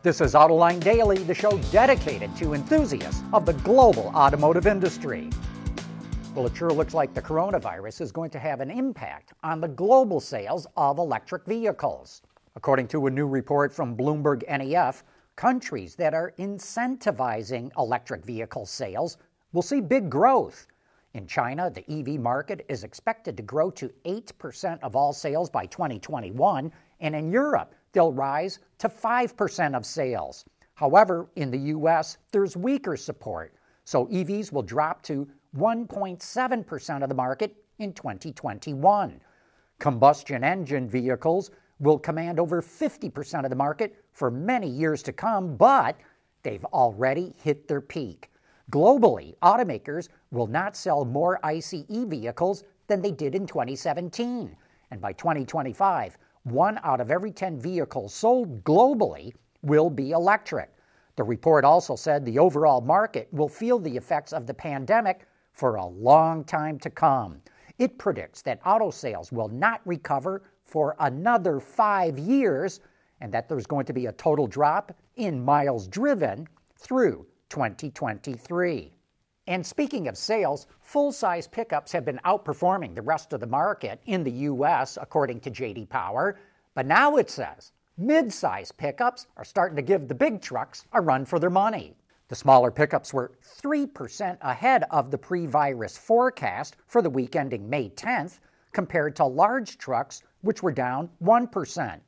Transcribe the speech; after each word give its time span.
This 0.00 0.20
is 0.20 0.34
Autoline 0.34 0.78
Daily, 0.78 1.18
the 1.18 1.34
show 1.34 1.58
dedicated 1.72 2.34
to 2.36 2.54
enthusiasts 2.54 3.24
of 3.32 3.44
the 3.44 3.54
global 3.54 4.12
automotive 4.14 4.68
industry. 4.68 5.28
Well, 6.36 6.46
it 6.46 6.56
sure 6.56 6.70
looks 6.70 6.94
like 6.94 7.14
the 7.14 7.20
coronavirus 7.20 8.02
is 8.02 8.12
going 8.12 8.30
to 8.30 8.38
have 8.38 8.60
an 8.60 8.70
impact 8.70 9.32
on 9.42 9.60
the 9.60 9.66
global 9.66 10.20
sales 10.20 10.68
of 10.76 10.98
electric 10.98 11.44
vehicles. 11.46 12.22
According 12.54 12.86
to 12.88 13.08
a 13.08 13.10
new 13.10 13.26
report 13.26 13.74
from 13.74 13.96
Bloomberg 13.96 14.44
NEF, 14.48 15.02
countries 15.34 15.96
that 15.96 16.14
are 16.14 16.32
incentivizing 16.38 17.72
electric 17.76 18.24
vehicle 18.24 18.66
sales 18.66 19.16
will 19.52 19.62
see 19.62 19.80
big 19.80 20.08
growth. 20.08 20.68
In 21.14 21.26
China, 21.26 21.70
the 21.70 21.84
EV 21.90 22.20
market 22.20 22.64
is 22.68 22.84
expected 22.84 23.36
to 23.36 23.42
grow 23.42 23.68
to 23.72 23.90
8% 24.04 24.78
of 24.80 24.94
all 24.94 25.12
sales 25.12 25.50
by 25.50 25.66
2021, 25.66 26.70
and 27.00 27.16
in 27.16 27.32
Europe, 27.32 27.74
they'll 27.92 28.12
rise 28.12 28.58
to 28.78 28.88
5% 28.88 29.76
of 29.76 29.86
sales. 29.86 30.44
However, 30.74 31.28
in 31.36 31.50
the 31.50 31.58
US, 31.76 32.18
there's 32.30 32.56
weaker 32.56 32.96
support, 32.96 33.54
so 33.84 34.06
EVs 34.06 34.52
will 34.52 34.62
drop 34.62 35.02
to 35.02 35.28
1.7% 35.56 37.02
of 37.02 37.08
the 37.08 37.14
market 37.14 37.56
in 37.78 37.92
2021. 37.92 39.20
Combustion 39.78 40.44
engine 40.44 40.88
vehicles 40.88 41.50
will 41.80 41.98
command 41.98 42.40
over 42.40 42.60
50% 42.60 43.44
of 43.44 43.50
the 43.50 43.56
market 43.56 43.96
for 44.12 44.30
many 44.30 44.68
years 44.68 45.02
to 45.04 45.12
come, 45.12 45.56
but 45.56 45.96
they've 46.42 46.64
already 46.66 47.32
hit 47.42 47.68
their 47.68 47.80
peak. 47.80 48.30
Globally, 48.70 49.34
automakers 49.42 50.08
will 50.30 50.46
not 50.46 50.76
sell 50.76 51.04
more 51.04 51.44
ICE 51.44 51.84
vehicles 51.88 52.64
than 52.86 53.00
they 53.00 53.12
did 53.12 53.34
in 53.34 53.46
2017. 53.46 54.56
And 54.90 55.00
by 55.00 55.12
2025, 55.12 56.18
one 56.50 56.78
out 56.82 57.00
of 57.00 57.10
every 57.10 57.30
10 57.30 57.58
vehicles 57.58 58.14
sold 58.14 58.64
globally 58.64 59.32
will 59.62 59.90
be 59.90 60.10
electric. 60.10 60.70
The 61.16 61.24
report 61.24 61.64
also 61.64 61.96
said 61.96 62.24
the 62.24 62.38
overall 62.38 62.80
market 62.80 63.28
will 63.32 63.48
feel 63.48 63.78
the 63.78 63.96
effects 63.96 64.32
of 64.32 64.46
the 64.46 64.54
pandemic 64.54 65.26
for 65.52 65.76
a 65.76 65.86
long 65.86 66.44
time 66.44 66.78
to 66.78 66.90
come. 66.90 67.40
It 67.78 67.98
predicts 67.98 68.42
that 68.42 68.60
auto 68.64 68.90
sales 68.90 69.32
will 69.32 69.48
not 69.48 69.80
recover 69.84 70.42
for 70.64 70.94
another 71.00 71.60
five 71.60 72.18
years 72.18 72.80
and 73.20 73.32
that 73.32 73.48
there's 73.48 73.66
going 73.66 73.86
to 73.86 73.92
be 73.92 74.06
a 74.06 74.12
total 74.12 74.46
drop 74.46 74.94
in 75.16 75.44
miles 75.44 75.88
driven 75.88 76.46
through 76.76 77.26
2023. 77.48 78.97
And 79.48 79.64
speaking 79.64 80.08
of 80.08 80.18
sales, 80.18 80.66
full 80.82 81.10
size 81.10 81.46
pickups 81.46 81.90
have 81.92 82.04
been 82.04 82.20
outperforming 82.26 82.94
the 82.94 83.00
rest 83.00 83.32
of 83.32 83.40
the 83.40 83.46
market 83.46 83.98
in 84.04 84.22
the 84.22 84.30
U.S., 84.30 84.98
according 85.00 85.40
to 85.40 85.50
JD 85.50 85.88
Power. 85.88 86.38
But 86.74 86.84
now 86.84 87.16
it 87.16 87.30
says 87.30 87.72
mid 87.96 88.30
size 88.30 88.70
pickups 88.70 89.26
are 89.38 89.46
starting 89.46 89.76
to 89.76 89.82
give 89.82 90.06
the 90.06 90.14
big 90.14 90.42
trucks 90.42 90.84
a 90.92 91.00
run 91.00 91.24
for 91.24 91.38
their 91.38 91.48
money. 91.48 91.96
The 92.28 92.34
smaller 92.34 92.70
pickups 92.70 93.14
were 93.14 93.32
3% 93.62 94.36
ahead 94.42 94.84
of 94.90 95.10
the 95.10 95.16
pre 95.16 95.46
virus 95.46 95.96
forecast 95.96 96.76
for 96.86 97.00
the 97.00 97.08
week 97.08 97.34
ending 97.34 97.70
May 97.70 97.88
10th, 97.88 98.40
compared 98.74 99.16
to 99.16 99.24
large 99.24 99.78
trucks, 99.78 100.22
which 100.42 100.62
were 100.62 100.72
down 100.72 101.08
1%. 101.24 101.98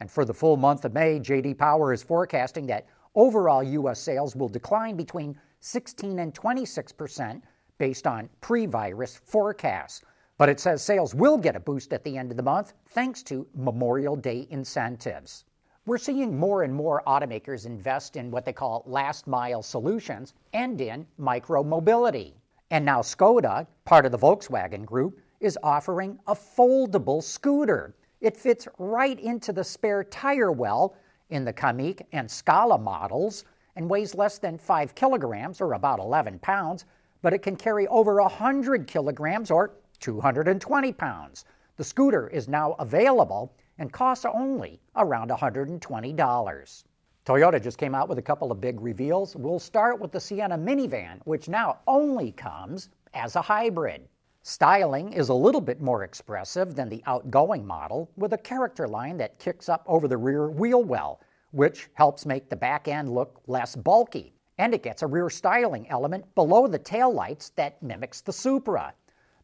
And 0.00 0.10
for 0.10 0.24
the 0.24 0.32
full 0.32 0.56
month 0.56 0.86
of 0.86 0.94
May, 0.94 1.20
JD 1.20 1.58
Power 1.58 1.92
is 1.92 2.02
forecasting 2.02 2.66
that 2.68 2.86
overall 3.14 3.62
U.S. 3.62 4.00
sales 4.00 4.34
will 4.34 4.48
decline 4.48 4.96
between 4.96 5.38
16 5.66 6.20
and 6.20 6.32
26 6.32 6.92
percent 6.92 7.42
based 7.76 8.06
on 8.06 8.28
pre 8.40 8.66
virus 8.66 9.16
forecasts. 9.16 10.00
But 10.38 10.48
it 10.48 10.60
says 10.60 10.80
sales 10.80 11.12
will 11.12 11.36
get 11.36 11.56
a 11.56 11.60
boost 11.60 11.92
at 11.92 12.04
the 12.04 12.16
end 12.16 12.30
of 12.30 12.36
the 12.36 12.42
month 12.44 12.74
thanks 12.90 13.20
to 13.24 13.48
Memorial 13.52 14.14
Day 14.14 14.46
incentives. 14.50 15.44
We're 15.84 15.98
seeing 15.98 16.38
more 16.38 16.62
and 16.62 16.72
more 16.72 17.02
automakers 17.04 17.66
invest 17.66 18.14
in 18.14 18.30
what 18.30 18.44
they 18.44 18.52
call 18.52 18.84
last 18.86 19.26
mile 19.26 19.60
solutions 19.60 20.34
and 20.52 20.80
in 20.80 21.04
micro 21.18 21.64
mobility. 21.64 22.36
And 22.70 22.84
now 22.84 23.00
Skoda, 23.00 23.66
part 23.84 24.06
of 24.06 24.12
the 24.12 24.18
Volkswagen 24.18 24.84
Group, 24.84 25.18
is 25.40 25.58
offering 25.64 26.20
a 26.28 26.34
foldable 26.36 27.22
scooter. 27.24 27.96
It 28.20 28.36
fits 28.36 28.68
right 28.78 29.18
into 29.18 29.52
the 29.52 29.64
spare 29.64 30.04
tire 30.04 30.52
well 30.52 30.94
in 31.30 31.44
the 31.44 31.52
Kamiq 31.52 32.02
and 32.12 32.30
Scala 32.30 32.78
models 32.78 33.44
and 33.76 33.88
weighs 33.88 34.14
less 34.14 34.38
than 34.38 34.58
5 34.58 34.94
kilograms 34.94 35.60
or 35.60 35.74
about 35.74 36.00
11 36.00 36.38
pounds, 36.40 36.84
but 37.22 37.32
it 37.32 37.42
can 37.42 37.56
carry 37.56 37.86
over 37.88 38.20
100 38.20 38.86
kilograms 38.86 39.50
or 39.50 39.74
220 40.00 40.92
pounds. 40.92 41.44
The 41.76 41.84
scooter 41.84 42.28
is 42.28 42.48
now 42.48 42.72
available 42.78 43.54
and 43.78 43.92
costs 43.92 44.24
only 44.24 44.80
around 44.96 45.30
$120. 45.30 46.84
Toyota 47.26 47.60
just 47.60 47.76
came 47.76 47.94
out 47.94 48.08
with 48.08 48.18
a 48.18 48.22
couple 48.22 48.52
of 48.52 48.60
big 48.60 48.80
reveals. 48.80 49.36
We'll 49.36 49.58
start 49.58 50.00
with 50.00 50.12
the 50.12 50.20
Sienna 50.20 50.56
minivan, 50.56 51.20
which 51.24 51.48
now 51.48 51.78
only 51.86 52.32
comes 52.32 52.88
as 53.14 53.36
a 53.36 53.42
hybrid. 53.42 54.08
Styling 54.42 55.12
is 55.12 55.28
a 55.28 55.34
little 55.34 55.60
bit 55.60 55.80
more 55.80 56.04
expressive 56.04 56.76
than 56.76 56.88
the 56.88 57.02
outgoing 57.06 57.66
model, 57.66 58.08
with 58.16 58.32
a 58.32 58.38
character 58.38 58.86
line 58.86 59.16
that 59.16 59.40
kicks 59.40 59.68
up 59.68 59.82
over 59.88 60.06
the 60.06 60.16
rear 60.16 60.48
wheel 60.48 60.84
well, 60.84 61.20
which 61.50 61.88
helps 61.94 62.26
make 62.26 62.48
the 62.48 62.56
back 62.56 62.88
end 62.88 63.08
look 63.08 63.40
less 63.46 63.76
bulky. 63.76 64.34
And 64.58 64.74
it 64.74 64.82
gets 64.82 65.02
a 65.02 65.06
rear 65.06 65.30
styling 65.30 65.88
element 65.88 66.34
below 66.34 66.66
the 66.66 66.78
taillights 66.78 67.54
that 67.56 67.82
mimics 67.82 68.20
the 68.20 68.32
Supra. 68.32 68.94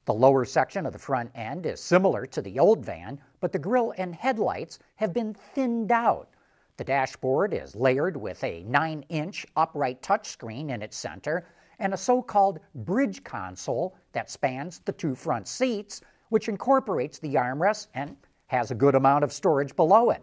The 0.05 0.15
lower 0.15 0.45
section 0.45 0.85
of 0.85 0.93
the 0.93 0.99
front 0.99 1.31
end 1.35 1.65
is 1.65 1.81
similar 1.81 2.27
to 2.27 2.43
the 2.43 2.59
old 2.59 2.85
van, 2.85 3.21
but 3.41 3.53
the 3.53 3.59
grille 3.59 3.95
and 3.99 4.15
headlights 4.15 4.79
have 4.97 5.13
been 5.13 5.33
thinned 5.33 5.93
out. 5.93 6.29
The 6.77 6.85
dashboard 6.85 7.55
is 7.55 7.77
layered 7.77 8.17
with 8.17 8.43
a 8.43 8.65
9 8.65 9.05
inch 9.09 9.47
upright 9.55 10.03
touchscreen 10.03 10.71
in 10.71 10.83
its 10.83 10.97
center 10.97 11.47
and 11.79 11.95
a 11.95 11.97
so 11.97 12.23
called 12.23 12.59
bridge 12.75 13.23
console 13.23 13.95
that 14.13 14.31
spans 14.31 14.81
the 14.81 14.93
two 14.93 15.15
front 15.15 15.47
seats, 15.47 16.01
which 16.31 16.49
incorporates 16.49 17.19
the 17.19 17.35
armrest 17.35 17.89
and 17.95 18.17
has 18.47 18.71
a 18.71 18.75
good 18.75 18.95
amount 18.95 19.23
of 19.23 19.33
storage 19.33 19.77
below 19.77 20.11
it. 20.11 20.23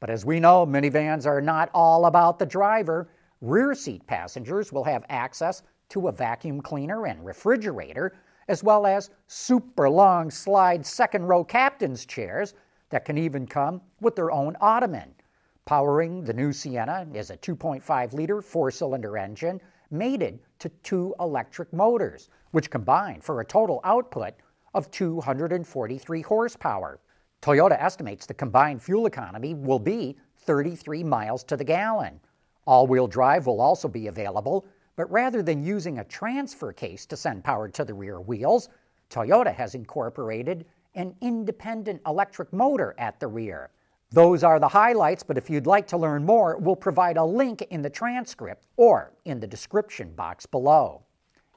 But 0.00 0.10
as 0.10 0.24
we 0.24 0.38
know, 0.38 0.64
minivans 0.64 1.26
are 1.26 1.40
not 1.40 1.70
all 1.74 2.06
about 2.06 2.38
the 2.38 2.46
driver. 2.46 3.10
Rear 3.40 3.74
seat 3.74 4.06
passengers 4.06 4.72
will 4.72 4.84
have 4.84 5.04
access 5.08 5.62
to 5.88 6.08
a 6.08 6.12
vacuum 6.12 6.60
cleaner 6.60 7.06
and 7.06 7.24
refrigerator, 7.24 8.14
as 8.46 8.62
well 8.62 8.86
as 8.86 9.10
super 9.26 9.90
long 9.90 10.30
slide 10.30 10.86
second 10.86 11.26
row 11.26 11.42
captain's 11.42 12.06
chairs 12.06 12.54
that 12.90 13.04
can 13.04 13.18
even 13.18 13.46
come 13.46 13.80
with 14.00 14.14
their 14.14 14.30
own 14.30 14.56
ottoman. 14.60 15.14
Powering 15.64 16.24
the 16.24 16.32
new 16.32 16.52
Sienna 16.52 17.06
is 17.12 17.30
a 17.30 17.36
2.5 17.36 18.12
liter 18.12 18.40
four 18.40 18.70
cylinder 18.70 19.18
engine 19.18 19.60
mated 19.90 20.38
to 20.58 20.68
two 20.82 21.14
electric 21.20 21.72
motors, 21.72 22.30
which 22.52 22.70
combine 22.70 23.20
for 23.20 23.40
a 23.40 23.44
total 23.44 23.80
output 23.84 24.34
of 24.74 24.90
243 24.90 26.22
horsepower. 26.22 27.00
Toyota 27.40 27.80
estimates 27.80 28.26
the 28.26 28.34
combined 28.34 28.82
fuel 28.82 29.06
economy 29.06 29.54
will 29.54 29.78
be 29.78 30.16
33 30.38 31.04
miles 31.04 31.44
to 31.44 31.56
the 31.56 31.64
gallon. 31.64 32.18
All 32.66 32.86
wheel 32.86 33.06
drive 33.06 33.46
will 33.46 33.60
also 33.60 33.86
be 33.88 34.08
available, 34.08 34.66
but 34.96 35.10
rather 35.10 35.42
than 35.42 35.62
using 35.62 35.98
a 35.98 36.04
transfer 36.04 36.72
case 36.72 37.06
to 37.06 37.16
send 37.16 37.44
power 37.44 37.68
to 37.68 37.84
the 37.84 37.94
rear 37.94 38.20
wheels, 38.20 38.68
Toyota 39.08 39.54
has 39.54 39.74
incorporated 39.74 40.66
an 40.94 41.14
independent 41.20 42.00
electric 42.06 42.52
motor 42.52 42.94
at 42.98 43.20
the 43.20 43.26
rear. 43.28 43.70
Those 44.10 44.42
are 44.42 44.58
the 44.58 44.68
highlights, 44.68 45.22
but 45.22 45.38
if 45.38 45.48
you'd 45.48 45.66
like 45.66 45.86
to 45.88 45.96
learn 45.96 46.24
more, 46.24 46.56
we'll 46.58 46.76
provide 46.76 47.18
a 47.18 47.24
link 47.24 47.62
in 47.70 47.82
the 47.82 47.90
transcript 47.90 48.66
or 48.76 49.12
in 49.24 49.38
the 49.38 49.46
description 49.46 50.12
box 50.14 50.46
below. 50.46 51.02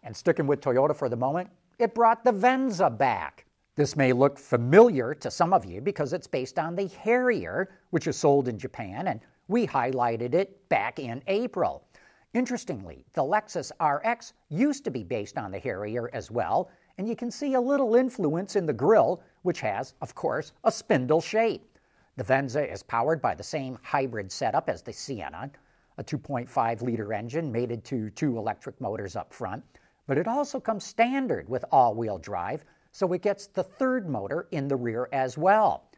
And 0.03 0.16
sticking 0.16 0.47
with 0.47 0.62
Toyota 0.62 0.96
for 0.96 1.09
the 1.09 1.16
moment, 1.16 1.50
it 1.80 1.96
brought 1.96 2.24
the 2.24 2.31
Venza 2.31 2.90
back. 2.90 3.46
This 3.78 3.96
may 3.96 4.12
look 4.12 4.38
familiar 4.38 5.14
to 5.14 5.32
some 5.32 5.54
of 5.54 5.64
you 5.64 5.80
because 5.80 6.12
it's 6.12 6.28
based 6.28 6.59
on 6.59 6.76
the 6.76 6.88
Harrier, 6.88 7.70
which 7.92 8.06
is 8.06 8.18
sold 8.18 8.50
in 8.50 8.59
Japan, 8.59 9.08
and 9.08 9.22
we 9.48 9.66
highlighted 9.66 10.34
it 10.34 10.68
back 10.68 11.00
in 11.00 11.23
April. 11.28 11.88
Interestingly, 12.34 13.06
the 13.14 13.23
Lexus 13.23 13.72
RX 13.79 14.34
used 14.50 14.84
to 14.84 14.91
be 14.91 15.06
based 15.06 15.38
on 15.38 15.52
the 15.52 15.59
Harrier 15.59 16.09
as 16.12 16.29
well, 16.29 16.70
and 16.97 17.08
you 17.08 17.16
can 17.16 17.32
see 17.32 17.53
a 17.53 17.62
little 17.62 17.96
influence 17.96 18.58
in 18.58 18.66
the 18.66 18.73
grille, 18.73 19.23
which 19.44 19.62
has, 19.62 19.94
of 20.02 20.14
course, 20.16 20.52
a 20.66 20.72
spindle 20.72 21.22
shape. 21.22 21.78
The 22.18 22.26
Venza 22.26 22.70
is 22.70 22.84
powered 22.84 23.22
by 23.22 23.35
the 23.35 23.44
same 23.44 23.79
hybrid 23.84 24.34
setup 24.34 24.68
as 24.68 24.82
the 24.82 24.91
Sienna, 24.91 25.50
a 25.97 26.03
2.5 26.03 26.82
liter 26.82 27.14
engine 27.14 27.50
mated 27.50 27.85
to 27.85 28.09
two 28.09 28.38
electric 28.38 28.82
motors 28.82 29.16
up 29.16 29.34
front, 29.34 29.64
but 30.08 30.18
it 30.18 30.28
also 30.28 30.59
comes 30.59 30.84
standard 30.84 31.47
with 31.47 31.64
all 31.72 31.96
wheel 31.96 32.18
drive, 32.18 32.66
so 32.91 33.14
it 33.14 33.22
gets 33.22 33.47
the 33.47 33.64
third 33.64 34.09
motor 34.09 34.47
in 34.52 34.67
the 34.67 34.76
rear 34.76 35.08
as 35.11 35.38
well. 35.38 35.90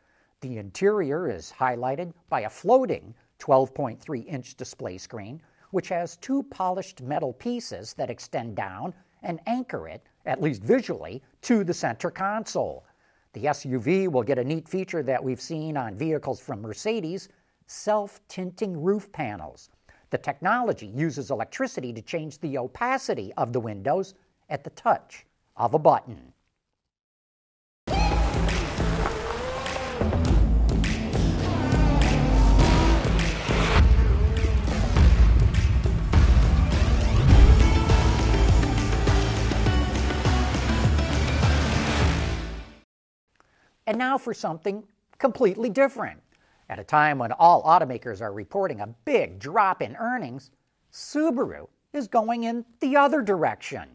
The 0.42 0.57
interior 0.57 1.30
is 1.30 1.54
highlighted 1.57 2.13
by 2.30 2.42
a 2.42 2.50
floating 2.50 3.16
12.3 3.40 4.25
inch 4.28 4.56
display 4.56 4.98
screen, 4.98 5.42
which 5.72 5.90
has 5.90 6.18
two 6.18 6.44
polished 6.44 7.01
metal 7.01 7.34
pieces 7.34 7.94
that 7.95 8.10
extend 8.10 8.56
down 8.56 8.94
and 9.24 9.40
anchor 9.48 9.88
it, 9.88 10.04
at 10.25 10.42
least 10.42 10.62
visually, 10.62 11.24
to 11.42 11.63
the 11.63 11.74
center 11.74 12.12
console. 12.12 12.86
The 13.34 13.46
SUV 13.46 14.07
will 14.07 14.22
get 14.24 14.38
a 14.38 14.44
neat 14.44 14.68
feature 14.68 15.01
that 15.04 15.24
we've 15.24 15.42
seen 15.42 15.75
on 15.75 15.98
vehicles 15.98 16.39
from 16.39 16.62
Mercedes 16.62 17.30
self 17.66 18.19
tinting 18.28 18.80
roof 18.80 19.12
panels. 19.12 19.69
The 20.12 20.18
technology 20.18 20.88
uses 20.88 21.31
electricity 21.31 21.92
to 21.94 22.01
change 22.01 22.39
the 22.39 22.57
opacity 22.60 23.34
of 23.36 23.51
the 23.51 23.60
windows 23.60 24.13
at 24.50 24.63
the 24.63 24.69
touch 24.72 25.25
of 25.56 25.74
a 25.74 25.80
button. 25.80 26.34
And 43.86 43.98
now 43.98 44.18
for 44.18 44.34
something 44.34 44.84
completely 45.18 45.70
different. 45.70 46.20
At 46.70 46.80
a 46.80 46.84
time 46.84 47.20
when 47.20 47.32
all 47.34 47.64
automakers 47.64 48.22
are 48.22 48.34
reporting 48.34 48.82
a 48.82 48.88
big 49.06 49.40
drop 49.40 49.82
in 49.82 49.96
earnings, 49.98 50.52
Subaru 50.92 51.68
is 51.92 52.08
going 52.08 52.44
in 52.44 52.66
the 52.80 52.96
other 52.96 53.22
direction. 53.22 53.90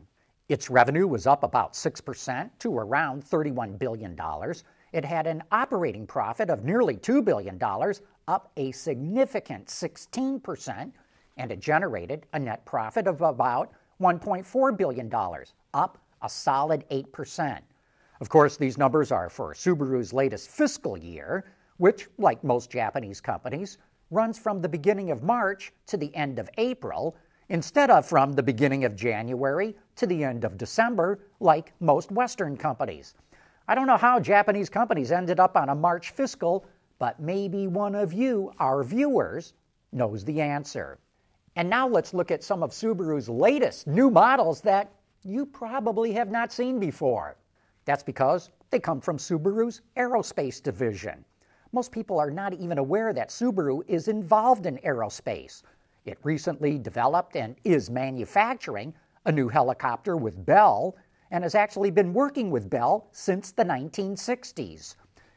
Its 0.49 0.70
revenue 0.70 1.06
was 1.06 1.26
up 1.26 1.43
about 1.43 1.75
6% 1.75 2.50
to 2.58 2.79
around 2.79 3.25
$31 3.25 3.79
billion. 3.79 4.19
It 4.93 5.05
had 5.05 5.26
an 5.26 5.43
operating 5.52 6.06
profit 6.06 6.49
of 6.49 6.64
nearly 6.64 6.96
$2 6.96 7.25
billion, 7.25 7.61
up 8.29 8.50
a 8.56 8.73
significant 8.73 9.67
16%, 9.67 10.93
and 11.37 11.52
it 11.52 11.61
generated 11.61 12.26
a 12.32 12.38
net 12.38 12.64
profit 12.64 13.06
of 13.06 13.20
about 13.20 13.73
$1.4 14.00 14.76
billion, 14.76 15.12
up 15.75 15.99
a 16.23 16.29
solid 16.29 16.85
8%. 16.90 17.61
Of 18.20 18.28
course, 18.28 18.56
these 18.56 18.76
numbers 18.76 19.12
are 19.12 19.30
for 19.30 19.54
Subaru's 19.54 20.12
latest 20.12 20.50
fiscal 20.50 20.98
year, 20.98 21.44
which, 21.76 22.08
like 22.18 22.42
most 22.42 22.68
Japanese 22.70 23.20
companies, 23.20 23.78
runs 24.10 24.38
from 24.38 24.60
the 24.60 24.68
beginning 24.68 25.10
of 25.12 25.22
March 25.22 25.72
to 25.86 25.96
the 25.96 26.14
end 26.16 26.38
of 26.38 26.50
April, 26.58 27.16
instead 27.48 27.90
of 27.90 28.04
from 28.04 28.32
the 28.32 28.42
beginning 28.42 28.84
of 28.84 28.96
January 28.96 29.76
to 29.96 30.06
the 30.06 30.24
end 30.24 30.44
of 30.44 30.58
December, 30.58 31.20
like 31.38 31.72
most 31.80 32.10
Western 32.10 32.56
companies. 32.56 33.14
I 33.68 33.74
don't 33.74 33.86
know 33.86 33.96
how 33.96 34.18
Japanese 34.18 34.68
companies 34.68 35.12
ended 35.12 35.38
up 35.38 35.56
on 35.56 35.68
a 35.68 35.74
March 35.74 36.10
fiscal, 36.10 36.66
but 36.98 37.20
maybe 37.20 37.68
one 37.68 37.94
of 37.94 38.12
you, 38.12 38.52
our 38.58 38.82
viewers, 38.82 39.54
knows 39.92 40.24
the 40.24 40.40
answer. 40.40 40.98
And 41.54 41.70
now 41.70 41.86
let's 41.86 42.14
look 42.14 42.30
at 42.30 42.42
some 42.42 42.62
of 42.62 42.70
Subaru's 42.70 43.28
latest 43.28 43.86
new 43.86 44.10
models 44.10 44.60
that 44.62 44.90
you 45.22 45.46
probably 45.46 46.12
have 46.12 46.30
not 46.30 46.52
seen 46.52 46.80
before. 46.80 47.36
That's 47.88 48.02
because 48.02 48.50
they 48.69 48.81
come 48.81 49.00
from 49.00 49.17
Subaru's 49.17 49.81
aerospace 49.96 50.62
division. 50.62 51.25
Most 51.73 51.90
people 51.90 52.20
are 52.20 52.31
not 52.31 52.52
even 52.52 52.76
aware 52.76 53.14
that 53.14 53.31
Subaru 53.31 53.81
is 53.88 54.08
involved 54.08 54.67
in 54.67 54.76
aerospace. 54.85 55.62
It 56.05 56.19
recently 56.23 56.79
developed 56.79 57.35
and 57.35 57.56
is 57.64 57.88
manufacturing 57.88 58.93
a 59.25 59.32
new 59.32 59.49
helicopter 59.49 60.19
with 60.19 60.44
Bell 60.44 60.96
and 61.31 61.43
has 61.43 61.55
actually 61.55 61.90
been 61.90 62.12
working 62.12 62.50
with 62.50 62.69
Bell 62.69 63.08
since 63.12 63.52
the 63.52 63.64
1960s. 63.64 64.96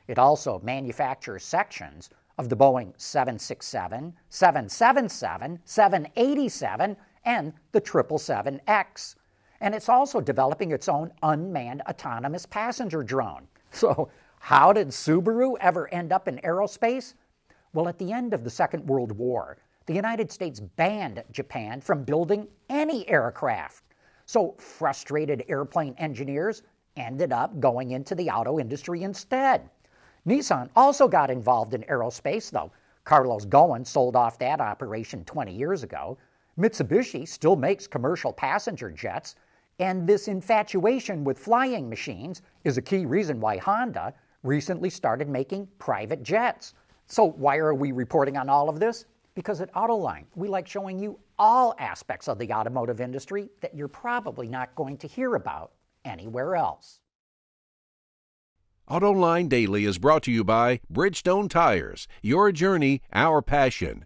It 0.09 0.19
also 0.19 0.59
manufactures 0.59 1.45
sections 1.45 2.09
of 2.37 2.49
the 2.49 2.57
Boeing 2.57 2.91
767, 2.97 4.13
777, 4.27 5.57
787, 5.63 6.97
and 7.23 7.53
the 7.71 7.79
777X 7.79 9.15
and 9.61 9.73
it's 9.73 9.87
also 9.89 10.19
developing 10.19 10.71
its 10.71 10.89
own 10.89 11.11
unmanned 11.23 11.81
autonomous 11.83 12.45
passenger 12.45 13.03
drone. 13.03 13.47
So, 13.73 14.09
how 14.39 14.73
did 14.73 14.89
Subaru 14.89 15.55
ever 15.61 15.87
end 15.93 16.11
up 16.11 16.27
in 16.27 16.39
aerospace? 16.39 17.13
Well, 17.71 17.87
at 17.87 17.97
the 17.97 18.11
end 18.11 18.33
of 18.33 18.43
the 18.43 18.49
Second 18.49 18.85
World 18.85 19.13
War, 19.13 19.59
the 19.85 19.93
United 19.93 20.29
States 20.29 20.59
banned 20.59 21.23
Japan 21.31 21.79
from 21.79 22.03
building 22.03 22.49
any 22.67 23.07
aircraft. 23.07 23.85
So, 24.25 24.55
frustrated 24.57 25.45
airplane 25.47 25.95
engineers 25.97 26.63
ended 26.97 27.31
up 27.31 27.61
going 27.61 27.91
into 27.91 28.13
the 28.13 28.29
auto 28.29 28.59
industry 28.59 29.03
instead. 29.03 29.69
Nissan 30.27 30.69
also 30.75 31.07
got 31.07 31.31
involved 31.31 31.73
in 31.73 31.83
aerospace, 31.83 32.51
though 32.51 32.71
Carlos 33.05 33.45
Ghosn 33.45 33.87
sold 33.87 34.17
off 34.17 34.37
that 34.39 34.59
operation 34.59 35.23
20 35.23 35.53
years 35.53 35.83
ago. 35.83 36.17
Mitsubishi 36.59 37.27
still 37.27 37.55
makes 37.55 37.87
commercial 37.87 38.33
passenger 38.33 38.91
jets, 38.91 39.35
and 39.81 40.05
this 40.05 40.27
infatuation 40.27 41.23
with 41.23 41.39
flying 41.39 41.89
machines 41.89 42.43
is 42.63 42.77
a 42.77 42.81
key 42.81 43.07
reason 43.07 43.39
why 43.39 43.57
Honda 43.57 44.13
recently 44.43 44.91
started 44.91 45.27
making 45.27 45.67
private 45.79 46.21
jets. 46.21 46.75
So, 47.07 47.25
why 47.25 47.57
are 47.57 47.73
we 47.73 47.91
reporting 47.91 48.37
on 48.37 48.47
all 48.47 48.69
of 48.69 48.79
this? 48.79 49.05
Because 49.33 49.59
at 49.59 49.73
Autoline, 49.73 50.25
we 50.35 50.47
like 50.47 50.67
showing 50.67 50.99
you 50.99 51.19
all 51.39 51.73
aspects 51.79 52.27
of 52.27 52.37
the 52.37 52.53
automotive 52.53 53.01
industry 53.01 53.49
that 53.61 53.75
you're 53.75 53.87
probably 53.87 54.47
not 54.47 54.73
going 54.75 54.97
to 54.97 55.07
hear 55.07 55.33
about 55.33 55.71
anywhere 56.05 56.55
else. 56.55 56.99
AutoLine 58.87 59.49
Daily 59.49 59.85
is 59.85 59.97
brought 59.97 60.21
to 60.23 60.31
you 60.31 60.43
by 60.43 60.79
Bridgestone 60.93 61.49
Tires. 61.49 62.07
Your 62.21 62.51
journey, 62.51 63.01
our 63.13 63.41
passion 63.41 64.05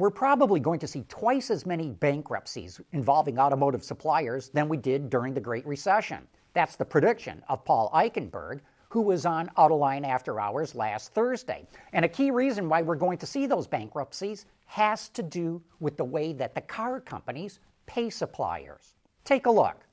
we're 0.00 0.10
probably 0.10 0.60
going 0.60 0.80
to 0.80 0.86
see 0.86 1.04
twice 1.08 1.50
as 1.50 1.66
many 1.66 1.90
bankruptcies 1.90 2.80
involving 2.92 3.38
automotive 3.38 3.84
suppliers 3.84 4.48
than 4.48 4.68
we 4.68 4.78
did 4.78 5.10
during 5.10 5.34
the 5.34 5.40
Great 5.40 5.66
Recession. 5.66 6.26
That's 6.54 6.76
the 6.76 6.84
prediction 6.84 7.42
of 7.48 7.64
Paul 7.64 7.90
Eichenberg, 7.94 8.60
who 8.88 9.02
was 9.02 9.26
on 9.26 9.48
Autoline 9.56 10.06
After 10.06 10.40
Hours 10.40 10.74
last 10.74 11.12
Thursday. 11.12 11.66
And 11.92 12.04
a 12.04 12.08
key 12.08 12.30
reason 12.30 12.68
why 12.68 12.82
we're 12.82 12.96
going 12.96 13.18
to 13.18 13.26
see 13.26 13.46
those 13.46 13.66
bankruptcies 13.66 14.46
has 14.64 15.10
to 15.10 15.22
do 15.22 15.62
with 15.78 15.96
the 15.96 16.04
way 16.04 16.32
that 16.32 16.54
the 16.54 16.60
car 16.62 17.00
companies 17.00 17.60
pay 17.86 18.10
suppliers. 18.10 18.94
Take 19.24 19.46
a 19.46 19.50
look. 19.50 19.84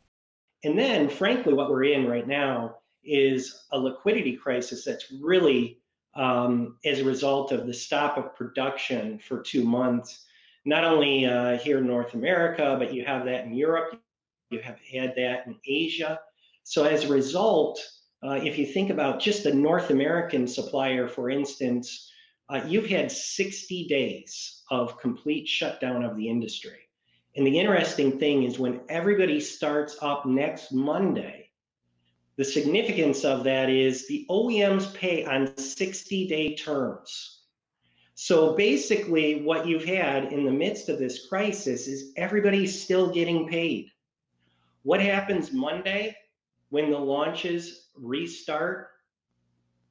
And 0.64 0.80
then, 0.80 1.10
frankly, 1.10 1.54
what 1.54 1.70
we're 1.70 1.84
in 1.84 2.08
right 2.08 2.28
now 2.28 2.78
is 3.04 3.66
a 3.72 3.78
liquidity 3.78 4.36
crisis 4.36 4.84
that's 4.86 5.12
really 5.22 5.80
um, 6.18 6.78
as 6.84 7.00
a 7.00 7.06
result 7.06 7.52
of 7.52 7.68
the 7.68 7.74
stop 7.74 8.18
of 8.18 8.36
production 8.36 9.20
for 9.20 9.42
two 9.42 9.64
months, 9.64 10.26
not 10.66 10.84
only 10.84 11.26
uh, 11.26 11.58
here 11.60 11.78
in 11.78 11.88
North 11.88 12.14
America, 12.14 12.76
but 12.78 12.94
you 12.94 13.06
have 13.06 13.26
that 13.26 13.46
in 13.46 13.54
Europe, 13.54 14.00
you 14.50 14.60
have 14.60 14.80
had 14.92 15.14
that 15.16 15.46
in 15.46 15.56
Asia. 15.66 16.20
So 16.64 16.84
as 16.84 17.06
a 17.06 17.14
result, 17.14 17.80
uh, 18.24 18.40
if 18.44 18.58
you 18.58 18.66
think 18.66 18.90
about 18.90 19.20
just 19.20 19.46
a 19.46 19.54
North 19.54 19.92
American 19.92 20.48
supplier, 20.48 21.08
for 21.08 21.30
instance, 21.30 22.12
uh, 22.50 22.62
you've 22.66 22.90
had 22.90 23.12
60 23.12 23.88
days 23.88 24.64
of 24.72 25.00
complete 25.00 25.48
shutdown 25.48 26.04
of 26.04 26.18
the 26.18 26.28
industry. 26.28 26.90
And 27.36 27.46
the 27.46 27.60
interesting 27.60 28.18
thing 28.18 28.44
is 28.44 28.58
when 28.58 28.82
everybody 28.90 29.40
starts 29.40 29.98
up 30.02 30.26
next 30.26 30.72
Monday, 30.72 31.47
the 32.38 32.46
significance 32.46 33.26
of 33.26 33.44
that 33.46 33.70
is 33.70 34.08
the 34.08 34.26
OEMs 34.30 34.94
pay 34.94 35.26
on 35.26 35.58
60 35.58 36.28
day 36.28 36.56
terms. 36.56 37.42
So 38.14 38.56
basically, 38.56 39.44
what 39.44 39.68
you've 39.68 39.86
had 39.86 40.32
in 40.32 40.46
the 40.46 40.52
midst 40.52 40.90
of 40.90 41.00
this 41.00 41.28
crisis 41.28 41.88
is 41.88 42.14
everybody's 42.16 42.80
still 42.80 43.12
getting 43.12 43.48
paid. 43.48 43.92
What 44.84 45.02
happens 45.02 45.52
Monday 45.52 46.16
when 46.70 46.92
the 46.92 46.98
launches 46.98 47.90
restart? 47.96 48.90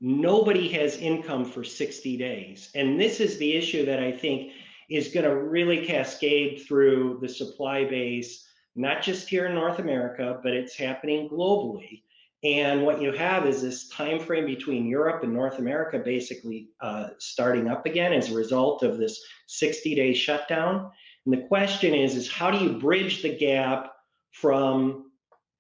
Nobody 0.01 0.69
has 0.69 0.97
income 0.97 1.45
for 1.45 1.65
60 1.65 2.17
days. 2.17 2.71
And 2.75 3.01
this 3.01 3.21
is 3.21 3.39
the 3.39 3.55
issue 3.55 3.85
that 3.87 4.01
I 4.01 4.13
think 4.13 4.53
is 4.89 5.09
going 5.09 5.25
to 5.25 5.37
really 5.37 5.85
cascade 5.85 6.63
through 6.67 7.19
the 7.21 7.29
supply 7.29 7.85
base, 7.85 8.47
not 8.77 9.03
just 9.03 9.29
here 9.29 9.47
in 9.47 9.55
North 9.55 9.79
America, 9.79 10.39
but 10.43 10.53
it's 10.53 10.77
happening 10.77 11.29
globally. 11.29 12.03
And 12.45 12.83
what 12.83 13.01
you 13.01 13.13
have 13.13 13.47
is 13.47 13.63
this 13.63 13.89
time 13.89 14.21
frame 14.21 14.47
between 14.47 14.87
Europe 14.87 15.23
and 15.23 15.33
North 15.33 15.59
America 15.59 15.99
basically 15.99 16.69
uh, 16.81 17.09
starting 17.19 17.69
up 17.69 17.87
again 17.87 18.13
as 18.13 18.31
a 18.31 18.35
result 18.35 18.83
of 18.83 18.99
this 18.99 19.25
60-day 19.49 20.13
shutdown. 20.15 20.91
And 21.25 21.35
the 21.35 21.47
question 21.49 21.95
is, 21.95 22.15
is 22.15 22.31
how 22.31 22.51
do 22.51 22.59
you 22.59 22.79
bridge 22.79 23.23
the 23.23 23.35
gap 23.35 23.95
from 24.33 25.11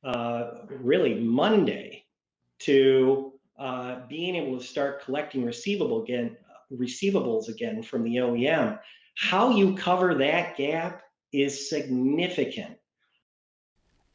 uh, 0.05 0.51
really 0.69 1.15
Monday 1.15 2.05
to 2.61 3.33
uh, 3.59 4.01
being 4.09 4.37
able 4.37 4.59
to 4.59 4.65
start 4.65 5.03
collecting 5.03 5.45
receivable 5.45 6.03
again, 6.03 6.37
receivables 6.73 7.49
again 7.49 7.83
from 7.83 8.05
the 8.05 8.17
OEM? 8.17 8.79
How 9.17 9.51
you 9.51 9.75
cover 9.75 10.15
that 10.15 10.57
gap 10.57 11.03
is 11.33 11.71
significant. 11.71 12.77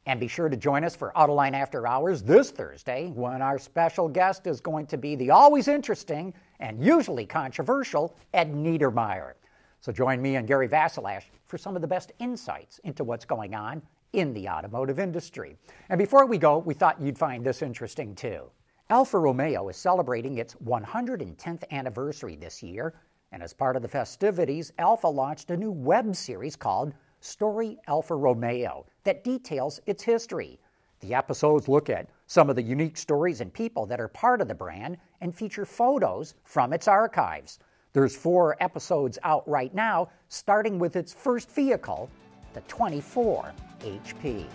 And 0.06 0.18
be 0.18 0.26
sure 0.26 0.48
to 0.48 0.56
join 0.56 0.82
us 0.82 0.96
for 0.96 1.12
Autoline 1.14 1.54
After 1.54 1.86
Hours 1.86 2.22
this 2.22 2.50
Thursday 2.50 3.12
when 3.14 3.40
our 3.40 3.58
special 3.58 4.08
guest 4.08 4.48
is 4.48 4.60
going 4.60 4.86
to 4.86 4.96
be 4.96 5.14
the 5.14 5.30
always 5.30 5.68
interesting 5.68 6.34
and 6.58 6.84
usually 6.84 7.24
controversial 7.24 8.16
Ed 8.34 8.52
Niedermeyer. 8.52 9.34
So 9.80 9.92
join 9.92 10.20
me 10.20 10.36
and 10.36 10.46
Gary 10.46 10.68
Vasilash 10.68 11.24
for 11.46 11.56
some 11.56 11.76
of 11.76 11.82
the 11.82 11.88
best 11.88 12.12
insights 12.18 12.80
into 12.80 13.04
what's 13.04 13.24
going 13.24 13.54
on 13.54 13.80
in 14.12 14.32
the 14.34 14.48
automotive 14.48 14.98
industry. 14.98 15.56
And 15.88 15.98
before 15.98 16.26
we 16.26 16.36
go, 16.36 16.58
we 16.58 16.74
thought 16.74 17.00
you'd 17.00 17.18
find 17.18 17.44
this 17.44 17.62
interesting 17.62 18.14
too. 18.14 18.50
Alfa 18.90 19.18
Romeo 19.18 19.68
is 19.68 19.76
celebrating 19.76 20.38
its 20.38 20.54
110th 20.64 21.62
anniversary 21.70 22.36
this 22.36 22.62
year, 22.62 22.94
and 23.30 23.42
as 23.42 23.52
part 23.52 23.76
of 23.76 23.82
the 23.82 23.88
festivities, 23.88 24.72
Alfa 24.78 25.08
launched 25.08 25.50
a 25.50 25.56
new 25.56 25.72
web 25.72 26.14
series 26.14 26.56
called 26.56 26.92
Story 27.22 27.78
Alfa 27.86 28.16
Romeo 28.16 28.84
that 29.04 29.22
details 29.22 29.80
its 29.86 30.02
history. 30.02 30.58
The 31.00 31.14
episodes 31.14 31.68
look 31.68 31.88
at 31.88 32.08
some 32.26 32.50
of 32.50 32.56
the 32.56 32.62
unique 32.62 32.96
stories 32.96 33.40
and 33.40 33.52
people 33.52 33.86
that 33.86 34.00
are 34.00 34.08
part 34.08 34.40
of 34.40 34.48
the 34.48 34.54
brand 34.54 34.98
and 35.20 35.34
feature 35.34 35.64
photos 35.64 36.34
from 36.42 36.72
its 36.72 36.88
archives. 36.88 37.60
There's 37.92 38.16
four 38.16 38.56
episodes 38.60 39.20
out 39.22 39.48
right 39.48 39.72
now, 39.72 40.08
starting 40.28 40.80
with 40.80 40.96
its 40.96 41.12
first 41.12 41.48
vehicle, 41.50 42.10
the 42.54 42.60
24 42.62 43.52
HP. 43.80 44.46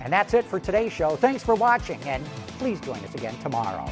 And 0.00 0.12
that's 0.12 0.34
it 0.34 0.44
for 0.44 0.60
today's 0.60 0.92
show. 0.92 1.16
Thanks 1.16 1.42
for 1.42 1.56
watching, 1.56 2.00
and 2.02 2.24
please 2.58 2.80
join 2.80 2.98
us 2.98 3.14
again 3.14 3.36
tomorrow. 3.40 3.90